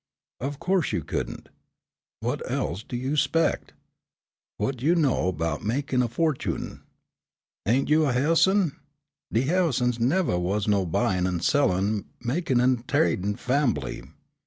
"Of 0.39 0.57
course 0.59 0.93
you 0.93 1.03
couldn't. 1.03 1.49
Whut 2.23 2.41
else 2.49 2.81
do 2.81 2.95
you 2.97 3.15
'spect? 3.15 3.73
Whut 4.57 4.81
you 4.81 4.95
know 4.95 5.31
'bout 5.31 5.63
mekin' 5.63 6.01
a 6.01 6.07
fortune? 6.07 6.81
Ain't 7.67 7.87
you 7.87 8.07
a 8.07 8.11
Ha'ison? 8.13 8.77
De 9.31 9.41
Ha'isons 9.43 9.99
nevah 9.99 10.39
was 10.39 10.67
no 10.67 10.87
buyin' 10.87 11.27
an' 11.27 11.41
sellin', 11.41 12.05
mekin' 12.19 12.59
an' 12.59 12.83
tradin' 12.87 13.35
fambly. 13.35 14.05